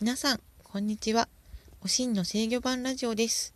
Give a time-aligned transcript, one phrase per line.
[0.00, 1.28] 皆さん、こんにちは。
[1.82, 3.52] おしんの制御版ラジオです。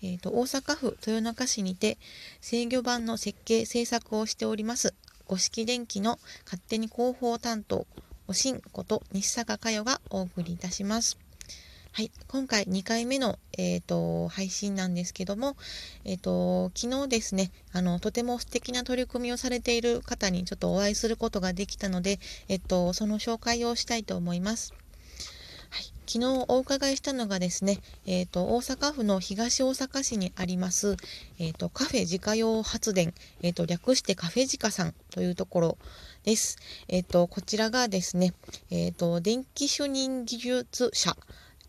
[0.00, 1.98] えっ、ー、と、大阪府豊中市にて
[2.40, 4.94] 制御版の設計制作をしております。
[5.26, 7.86] 五色電機の勝手に広報担当、
[8.26, 11.18] おしんこと西坂佳代がお送りいたします。
[11.92, 15.54] はい、今回2回目の、えーと、配信なんですけども、
[16.06, 24.72] えーと、昨日ですねあのとても素敵な取り組みをされている方にちょっとお会いすることができたので、えーとその紹介をしたいと思います。
[26.06, 30.96] 昨日お伺いしたのがですね、えーと、大阪府の東大阪市にあります、
[31.38, 35.78] えーと、カフェ自家用発電、えーと、略してカフェ自家さんというところ
[36.24, 36.58] です。
[36.88, 38.32] えー、とこちらがですね、
[38.70, 41.16] えー、と電気主任技術者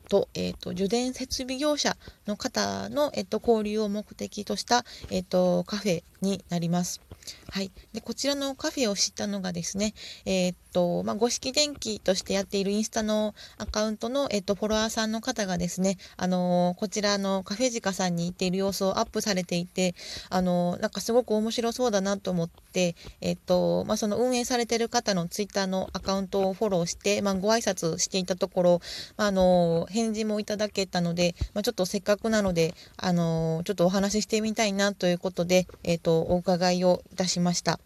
[0.09, 7.01] と,、えー、と受電設備業者の方の、えー、と交流を目的とした、えー、とカフェになります。
[7.49, 9.93] はい、でこちらのカフェを知ったのがですね、
[10.25, 19.95] えー、っとまあ、五色電気としてやっているインスタのアカウントの、えー、っとフォロワーさんの方がですね、あのー、こちらのカフェジカさんに行っている様子をアップされていて、
[20.29, 28.81] あのなんかすごく面白そうだなと思って、えっとまあ、その運営されている方のツイッターのアカウントをフォローして、まあ、ご挨拶していたところ、
[29.15, 37.79] まあの返事もいただけたので、まちょっとせっかくなので、あのちょっとお話ししてみたいなということで、えっとお伺いをいたしました。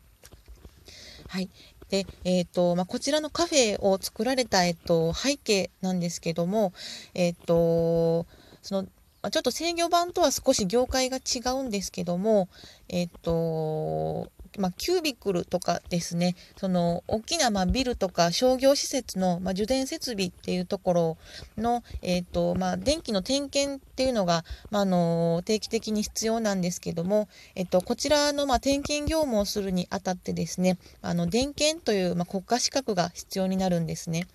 [1.27, 1.49] はい。
[1.89, 6.73] で、えっ、ー、と、まあ、こちらのカフェを作られた、えっ、と、背景なんですけども、
[7.13, 8.25] えっ、と、
[8.61, 8.87] その、
[9.21, 12.47] まちょっと制御版とは少し業界が違うんですけども、
[12.87, 21.17] えっ、と、まあ、キュービクルとかですねその大きなまビルとか商業施設のま受電設備っていうところ
[21.57, 34.27] の、えーとまあ、電気の点検っていうのが、まあ、の定期的に必要なんですけども、えーと、こちらのま点検業務をするにあたってですねあの電検というま国家資格が必要になるんですね。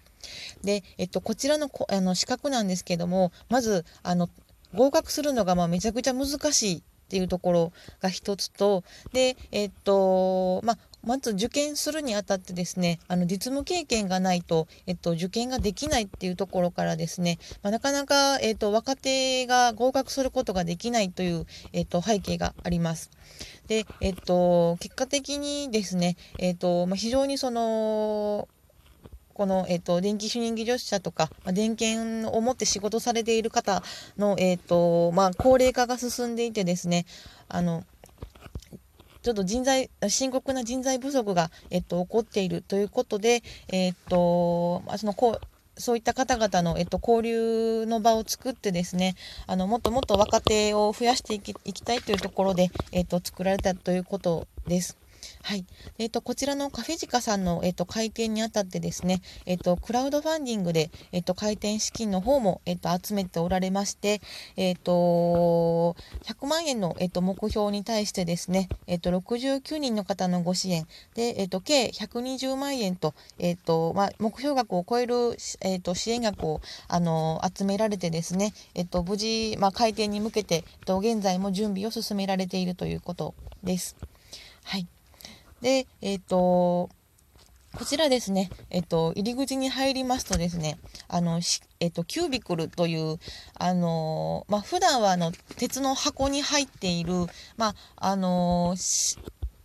[0.62, 4.31] で、えっと、こちらのこあの資格なんですけどもまずあの
[4.75, 23.11] 合格するのがまあめちゃくちゃ難しいっていうところが一つとでえっとまあまず受験するにあたってですねあの実務経験がないと、えっと、受験ができないっていうところからですね、まあ、なかなか、えっと、若手が合格することができないという、えっと、背景があります。
[23.67, 28.48] で、えっと、結果的にですね、えっとまあ、非常にその
[29.34, 33.83] この、えーと、電気主任技術者とか、まあ、電検を持って仕事されている方
[34.17, 37.05] の、えーとまあ、高齢化が進んでいてですね
[37.48, 37.84] あの
[39.23, 55.04] ちょっと人材深刻な人材不足が、えっと、起こっているということで、えっとまあ、そのこうそういった方々の、えっと、交流の場を作ってですねあのもっともっと若手を増やしていきいきたいというところで、えっと、作られたということです。
[55.42, 55.67] はい。
[55.98, 64.20] えっ、ー、と、こちらのカフェジカさんの、えっ、ー、と、開店にあたってですね、えっ、ー、と、クラウドファンディングで、えっ、と、開店資金の方も、えっ、と、集めておられまして、
[64.57, 83.96] えっ、と、100万円の、えっ、と、目標に対してですね、えっ、と、69人の方のご支援で、えっ、と、計120万円と、えっ、と、まあ、目標額を超える、えっ、と、支援額を、あの、集められてですね、えっ、と、無事、まあ、開店に向けて、えっと、現在も準備を進められているということです。
[84.64, 84.86] はい。
[85.64, 86.91] で、えっ、ー、と、
[87.75, 90.77] こちらですね、えっと、入り口に入りますとですね、
[91.08, 91.41] あの、
[91.80, 93.19] えっと、キュービクルという、
[93.58, 97.14] あの、まあ、普段はあの、鉄の箱に入っている、
[97.57, 98.77] まあ、あの、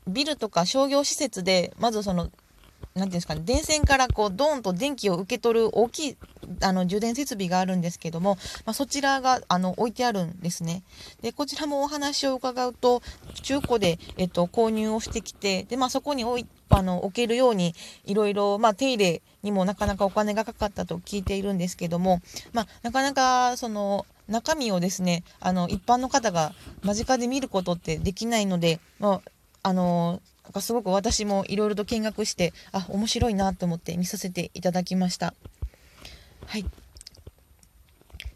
[0.07, 2.31] ビルとか商業施設で、まずその、
[2.93, 6.17] 何ていうんですかね電線からこうドーンと電気を受け取る大きい
[6.61, 10.83] あの充電設備があるんですけども、まあ、そちらがあの置いてあるんですね。
[11.21, 13.01] でこちらもお話を伺うと
[13.43, 17.73] 中古で、えっと、購入をしてきてで、まあ、そこに置いあの置けるように
[18.05, 22.21] いろいろ、手入れにもなかなかお金がかかったと聞いているんですけども、
[22.53, 26.53] まあ、なかなかその中身をですねあの一般の方が
[26.83, 29.31] 間近で見ることってできないので、まあ、
[29.63, 35.33] あのなんかすごく私もいろいろと見学してあ面白いなと思って見させていただきました。
[36.45, 36.65] はい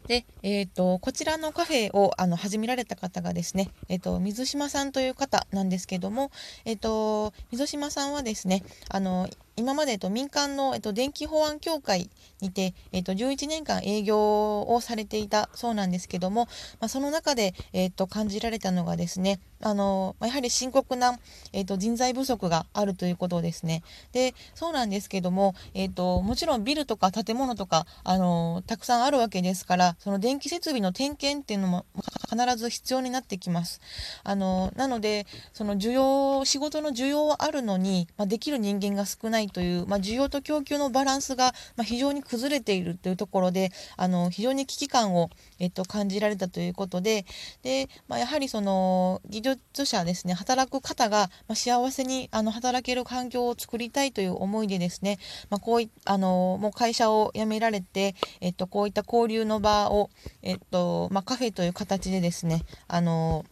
[0.06, 6.30] で、えーと、こちらのカフェをあの始められた方がですね、えーと、水島さんという方なんですけども、
[6.66, 12.10] えーと水島さんはですねあの今まで、えっと、民間の、えっと、電気保安協会
[12.40, 16.46] にて、えっと、11年間営業をされていたそうなんですけども、
[16.80, 21.18] まあ、その中で、えっと、感じられたのがですねあのやはり深刻な、
[21.52, 23.82] えっと、人材不足があるということですね。
[24.12, 31.86] でそうなんですけども、えっと、もちろんビルとか建物とかあのたくさんあるわけですからその電気設備の点検っていうのも
[32.30, 33.80] 必ず必要になってきます。
[34.22, 47.26] あのなのでその需要仕事の需要はあるのに、まあ、できる人間が少ないないという、まあ、需要と供給のバランスが、ま、非常に崩れているというところであの非常に危機感を、えっと、感じられたということで
[47.62, 55.18] で、まあ、やはりその技術者ですね働く方が、ま、幸せにあの働ける環境を作りたいという思いでですね、
[55.50, 60.10] まあ、こういあのもう会社を辞められて、えっと、こういった交流の場を、
[60.42, 63.44] えっとまあ、カフェという形でですねあの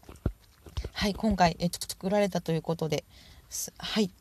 [0.91, 3.05] はい、今回、えっと、作られたということで、
[3.77, 4.11] はい。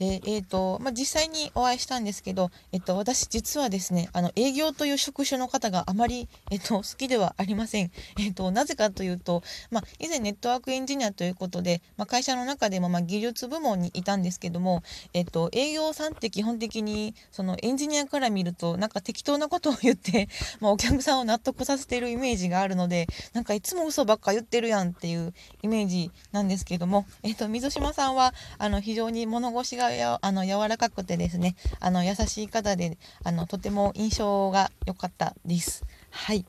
[0.00, 7.90] で、えっ、ー、と、まあ、実際にお会いしたんですけど、えっと、私実はですね、あの、営業という職種の方があまり、えっと、好きではありません。
[8.18, 20.30] えっと、なぜかというと、まあ、以前ネットワークエンジニアということで、まあ、会社の中でも、ま技術部門にいたんですけども、えっと、営業さんって基本的に、そのエンジニアから見ると、なんか適当なことを言って、
[20.60, 35.84] まお客さんを納得させてるイメージがあるので、なんかいつも嘘ばっか言ってるやんっていうイメージなんですけども、えっと、水島さんは、あの、非常に物腰がや、あの、柔らかくてですねあの優しい方であのとても印象が良かったです。
[36.10, 36.44] はい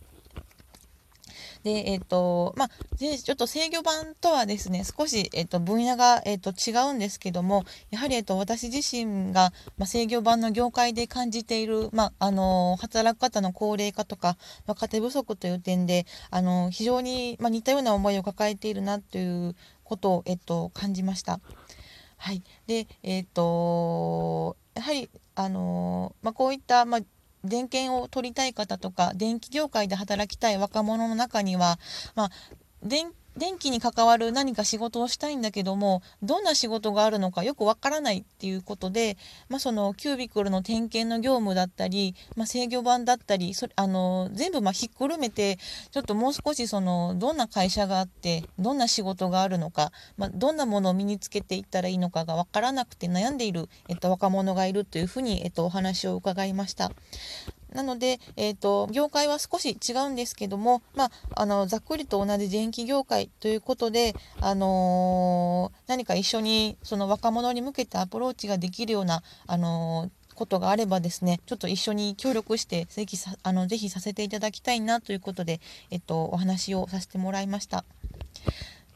[1.64, 21.40] で、えっ、ー、と、まあ、で、ちょっと制御版とはですね、少し、えっ、ー、と、分野が、えっ、ー、と、違うんですけども、やはり、えっと、私自身が、まあ、制御版の業界で感じている、まあ、あの、働く方の高齢化とか、若手不足という点で、あの、非常に、まあ、似たような思いを抱えているなということを、えっと、感じました。
[22.24, 27.02] はい、でえっ、ー、とやはりあのまあ、こういった、まあ、
[27.44, 31.80] 電源を取りたい方とか電気業界で働きたい若者の中には、
[32.14, 32.30] まあ、
[32.84, 39.18] 電電気に関わる何か仕事をしたいんだけどもどんな仕事があるのかよくわからないっていうことで、
[39.50, 45.58] まあ、そのキュービクルの点検の業務だったり、まあ、制御盤だったりそあの全部まひっくるめて
[45.92, 56.92] ちょっともう少しそのどんな会社があってどんな仕事があるのか、まあ、どんなものを身につけていったらいいのかがわからなくて悩んでいる、えっと、若者がいるというふうに、えっと、お話を伺いました。
[57.74, 75.60] なので、えーと、業界は少し違うんですけども、まあ、あのざっくりと同じ電気業界ということで、あのー、何か一緒にその若者に向けてアプローチができるような、あのー、ことがあればですねちょっと一緒に協力してぜひさあのぜひさせていただきたいなということで、
[75.92, 77.86] えっと、お話をさせてもらいました。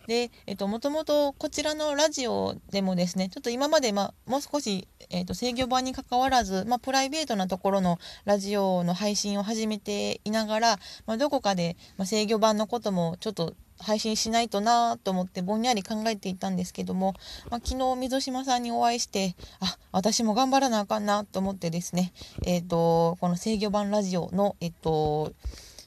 [0.07, 17.13] で、えっと、もともとこちらのラジオでもですね、ちょっと今まで、まもう少し、えっと、制御版にかかわらず、まプライベートなところのラジオの配信を始めていながら、まどこかで、ま制御版のこともちょっと配信しないとなと思ってぼんやり考えていたんですけども、
[17.49, 22.13] まあ、昨日水島さんにお会いしてあ私も頑張らなあかんなと思ってですね
[22.45, 25.33] えっ、とこの制御版ラジオのえっ、と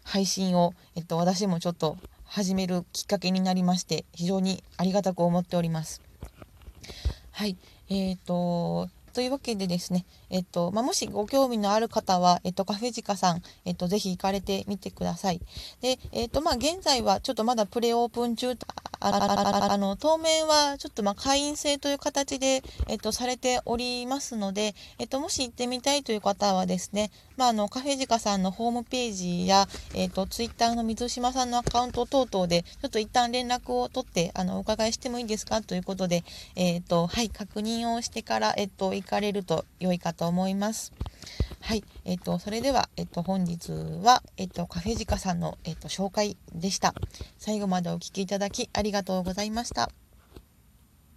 [0.04, 1.96] 配信をえっ、と私もちょっと
[2.28, 6.02] 始めるきっかけになりまして非常にありがたく思っております。
[7.32, 7.56] はい
[7.88, 8.88] えーと
[9.18, 15.40] というわけでですね、えっとまあ、もしご興味のある方は、えっと、カフェジカさん、えっと、ぜひ行かれてみてください。
[15.80, 18.54] で、えっとまあ、現在はちょっとまだプレオープン中
[19.00, 36.24] あの当面はちょっとま会員制という形で、えっと、されておりますので、えっと、もし行ってみたいという方はですね、まあ、あのカフェジカさんのホームページや、えっと、ツイッターの水島さんのアカウント等々でちょっと一旦連絡を取ってあのお伺いしてもいいですかということで、
[36.56, 40.92] えっとはい、確認をしてから、えっと、行かれると良いかと思います。
[41.68, 46.94] はい、えっ、と、それでは、えっ、と、本日は、えっ、と、カフェジカさんの、えっ、と、紹介でした。
[47.36, 49.90] 最後までお聴きいただきありがとうございました。